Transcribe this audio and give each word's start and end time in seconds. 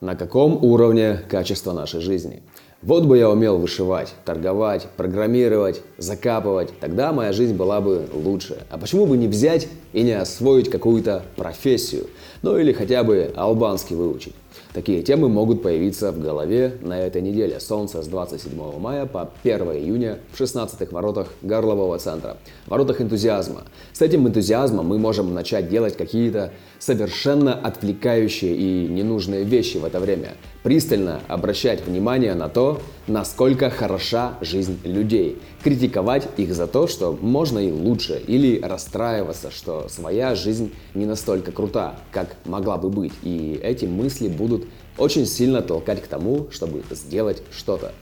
На 0.00 0.16
каком 0.16 0.64
уровне 0.64 1.18
качества 1.28 1.72
нашей 1.72 2.00
жизни? 2.00 2.42
Вот 2.82 3.04
бы 3.04 3.18
я 3.18 3.28
умел 3.28 3.58
вышивать, 3.58 4.14
торговать, 4.24 4.86
программировать, 4.96 5.82
закапывать, 5.98 6.72
тогда 6.80 7.12
моя 7.12 7.30
жизнь 7.30 7.54
была 7.54 7.82
бы 7.82 8.08
лучше. 8.14 8.56
А 8.70 8.78
почему 8.78 9.04
бы 9.04 9.18
не 9.18 9.28
взять 9.28 9.68
и 9.92 10.00
не 10.00 10.12
освоить 10.12 10.70
какую-то 10.70 11.22
профессию? 11.36 12.06
Ну 12.40 12.56
или 12.56 12.72
хотя 12.72 13.04
бы 13.04 13.32
албанский 13.36 13.94
выучить. 13.94 14.34
Такие 14.72 15.02
темы 15.02 15.28
могут 15.28 15.62
появиться 15.62 16.12
в 16.12 16.20
голове 16.20 16.76
на 16.80 16.98
этой 16.98 17.22
неделе. 17.22 17.60
Солнце 17.60 18.02
с 18.02 18.06
27 18.06 18.78
мая 18.78 19.04
по 19.04 19.30
1 19.42 19.60
июня 19.72 20.18
в 20.32 20.40
16-х 20.40 20.86
воротах 20.90 21.28
горлового 21.42 21.98
центра. 21.98 22.36
Воротах 22.66 23.00
энтузиазма. 23.00 23.62
С 23.92 24.00
этим 24.00 24.26
энтузиазмом 24.28 24.86
мы 24.86 24.98
можем 24.98 25.34
начать 25.34 25.68
делать 25.68 25.96
какие-то 25.96 26.52
совершенно 26.78 27.52
отвлекающие 27.52 28.54
и 28.54 28.88
ненужные 28.88 29.44
вещи 29.44 29.76
в 29.76 29.84
это 29.84 29.98
время. 29.98 30.34
Пристально 30.62 31.20
обращать 31.26 31.84
внимание 31.84 32.34
на 32.34 32.48
то, 32.48 32.69
насколько 33.06 33.70
хороша 33.70 34.34
жизнь 34.40 34.78
людей. 34.84 35.40
Критиковать 35.64 36.28
их 36.36 36.54
за 36.54 36.66
то, 36.66 36.86
что 36.86 37.18
можно 37.20 37.58
и 37.58 37.70
лучше. 37.70 38.22
Или 38.26 38.60
расстраиваться, 38.60 39.50
что 39.50 39.88
своя 39.88 40.34
жизнь 40.34 40.72
не 40.94 41.06
настолько 41.06 41.52
крута, 41.52 41.96
как 42.12 42.36
могла 42.44 42.76
бы 42.76 42.90
быть. 42.90 43.12
И 43.22 43.58
эти 43.62 43.86
мысли 43.86 44.28
будут 44.28 44.66
очень 44.98 45.26
сильно 45.26 45.62
толкать 45.62 46.02
к 46.02 46.06
тому, 46.06 46.48
чтобы 46.50 46.82
сделать 46.90 47.42
что-то. 47.50 47.92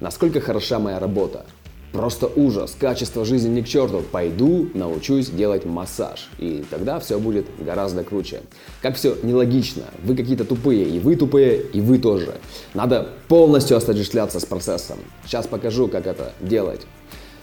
Насколько 0.00 0.40
хороша 0.40 0.78
моя 0.78 0.98
работа? 0.98 1.46
Просто 1.92 2.26
ужас, 2.26 2.74
качество 2.78 3.24
жизни 3.26 3.50
ни 3.50 3.60
к 3.60 3.68
черту. 3.68 4.02
Пойду, 4.10 4.70
научусь 4.72 5.28
делать 5.28 5.66
массаж. 5.66 6.30
И 6.38 6.64
тогда 6.70 6.98
все 6.98 7.18
будет 7.18 7.46
гораздо 7.58 8.02
круче. 8.02 8.40
Как 8.80 8.96
все 8.96 9.14
нелогично. 9.22 9.84
Вы 10.02 10.16
какие-то 10.16 10.46
тупые, 10.46 10.88
и 10.88 10.98
вы 10.98 11.16
тупые, 11.16 11.60
и 11.60 11.82
вы 11.82 11.98
тоже. 11.98 12.36
Надо 12.72 13.08
полностью 13.28 13.76
отождествляться 13.76 14.40
с 14.40 14.46
процессом. 14.46 14.98
Сейчас 15.26 15.46
покажу, 15.46 15.86
как 15.86 16.06
это 16.06 16.32
делать. 16.40 16.80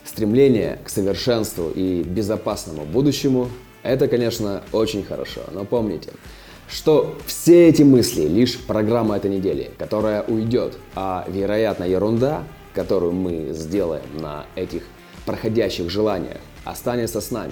Стремление 0.03 0.79
к 0.83 0.89
совершенству 0.89 1.69
и 1.73 2.01
безопасному 2.01 2.85
будущему– 2.85 3.49
это, 3.83 4.07
конечно, 4.07 4.63
очень 4.71 5.03
хорошо. 5.03 5.41
Но 5.53 5.63
помните, 5.63 6.09
что 6.67 7.15
все 7.27 7.69
эти 7.69 7.83
мысли 7.83 8.23
лишь 8.23 8.57
программа 8.57 9.17
этой 9.17 9.29
недели, 9.29 9.69
которая 9.77 10.23
уйдет, 10.23 10.77
а 10.95 11.25
вероятно 11.27 11.83
ерунда 11.83 12.43
которую 12.79 13.11
мы 13.11 13.49
сделаем 13.51 14.05
на 14.21 14.45
этих 14.55 14.83
проходящих 15.25 15.89
желаниях, 15.89 16.37
останется 16.63 17.19
с 17.19 17.29
нами. 17.29 17.51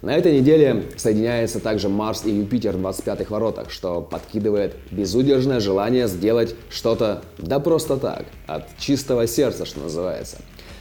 На 0.00 0.14
этой 0.16 0.40
неделе 0.40 0.84
соединяется 0.96 1.60
также 1.60 1.90
Марс 1.90 2.24
и 2.24 2.30
Юпитер 2.30 2.78
в 2.78 2.80
25-х 2.80 3.26
воротах, 3.28 3.70
что 3.70 4.00
подкидывает 4.00 4.74
безудержное 4.90 5.60
желание 5.60 6.08
сделать 6.08 6.54
что-то 6.70 7.22
да 7.36 7.60
просто 7.60 7.98
так, 7.98 8.24
от 8.46 8.64
чистого 8.78 9.26
сердца, 9.26 9.66
что 9.66 9.80
называется. 9.80 10.38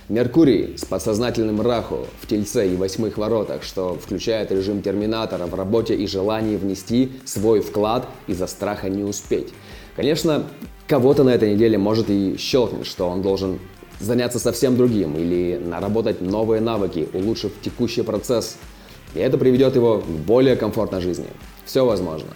Меркурий 0.07 0.77
с 0.77 0.85
подсознательным 0.85 1.59
Раху 1.59 2.07
в 2.21 2.27
Тельце 2.27 2.69
и 2.69 2.77
восьмых 2.77 3.17
воротах, 3.17 3.61
что 3.61 3.95
включает 3.95 4.53
режим 4.53 4.81
Терминатора 4.81 5.47
в 5.47 5.53
работе 5.53 5.95
и 5.95 6.07
желании 6.07 6.55
внести 6.55 7.11
свой 7.25 7.59
вклад 7.59 8.07
из-за 8.27 8.47
страха 8.47 8.87
не 8.87 9.03
успеть. 9.03 9.49
Конечно, 9.97 10.45
кого-то 10.87 11.23
на 11.23 11.29
этой 11.29 11.53
неделе 11.53 11.77
может 11.77 12.09
и 12.09 12.35
щелкнуть, 12.37 12.85
что 12.85 13.07
он 13.07 13.21
должен 13.21 13.59
заняться 14.01 14.39
совсем 14.39 14.75
другим 14.75 15.15
или 15.17 15.57
наработать 15.63 16.21
новые 16.21 16.61
навыки, 16.61 17.07
улучшив 17.13 17.51
текущий 17.61 18.01
процесс. 18.01 18.57
И 19.13 19.19
это 19.19 19.37
приведет 19.37 19.75
его 19.75 19.99
к 19.99 20.05
более 20.05 20.55
комфортной 20.55 21.01
жизни. 21.01 21.27
Все 21.65 21.85
возможно. 21.85 22.29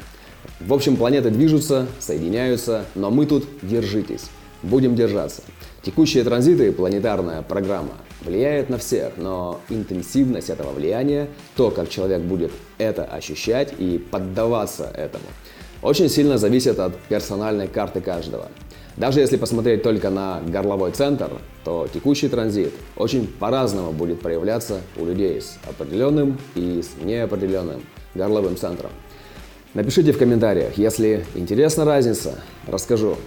В 0.59 0.73
общем, 0.73 0.95
планеты 0.95 1.29
движутся, 1.29 1.87
соединяются, 1.99 2.85
но 2.95 3.09
мы 3.09 3.25
тут 3.25 3.45
держитесь. 3.61 4.25
Будем 4.63 4.95
держаться. 4.95 5.41
Текущие 5.83 6.23
транзиты 6.23 6.67
и 6.67 6.71
планетарная 6.71 7.41
программа 7.41 7.93
влияет 8.21 8.69
на 8.69 8.77
всех, 8.77 9.13
но 9.17 9.61
интенсивность 9.69 10.49
этого 10.49 10.71
влияния, 10.71 11.27
то, 11.55 11.69
как 11.69 11.89
человек 11.89 12.21
будет 12.21 12.51
это 12.77 13.03
ощущать 13.03 13.73
и 13.77 13.97
поддаваться 13.99 14.85
этому, 14.85 15.25
очень 15.85 16.09
сильно 16.09 16.39
зависит 16.39 16.79
от 16.79 16.97
персональной 17.09 17.67
карты 17.67 18.01
каждого. 18.01 18.47
Даже 18.97 19.19
если 19.19 19.37
посмотреть 19.37 19.83
только 19.83 20.09
на 20.09 20.41
горловой 20.41 20.91
центр, 20.91 21.29
то 21.63 21.87
текущий 21.93 22.27
транзит 22.27 22.73
очень 22.95 23.27
по-разному 23.27 23.91
будет 23.91 24.19
проявляться 24.19 24.81
у 24.97 25.05
людей 25.05 25.39
с 25.39 25.59
определенным 25.69 26.39
и 26.55 26.81
с 26.81 27.03
неопределенным 27.03 27.83
горловым 28.15 28.57
центром. 28.57 28.89
Напишите 29.75 30.11
в 30.11 30.17
комментариях, 30.17 30.75
если 30.77 31.23
интересна 31.35 31.85
разница, 31.85 32.39
расскажу. 32.65 33.17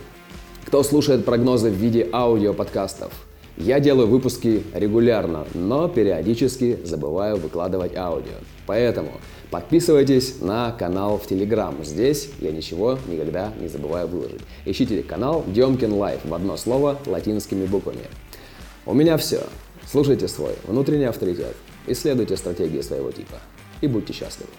Кто 0.66 0.82
слушает 0.82 1.24
прогнозы 1.24 1.70
в 1.70 1.74
виде 1.74 2.08
аудиоподкастов? 2.12 3.12
Я 3.58 3.80
делаю 3.80 4.08
выпуски 4.08 4.62
регулярно, 4.72 5.46
но 5.54 5.88
периодически 5.88 6.78
забываю 6.84 7.36
выкладывать 7.36 7.96
аудио. 7.96 8.38
Поэтому 8.66 9.10
Подписывайтесь 9.50 10.42
на 10.42 10.72
канал 10.72 11.16
в 11.16 11.26
Телеграм. 11.26 11.82
Здесь 11.82 12.28
я 12.38 12.52
ничего 12.52 12.98
никогда 13.08 13.54
не 13.58 13.68
забываю 13.68 14.06
выложить. 14.06 14.42
Ищите 14.66 15.02
канал 15.02 15.42
Demkin 15.46 15.94
Life 15.94 16.20
в 16.24 16.34
одно 16.34 16.58
слово 16.58 16.98
латинскими 17.06 17.64
буквами. 17.64 18.04
У 18.84 18.92
меня 18.92 19.16
все. 19.16 19.40
Слушайте 19.90 20.28
свой 20.28 20.52
внутренний 20.66 21.06
авторитет, 21.06 21.56
исследуйте 21.86 22.36
стратегии 22.36 22.82
своего 22.82 23.10
типа 23.10 23.36
и 23.80 23.86
будьте 23.86 24.12
счастливы. 24.12 24.50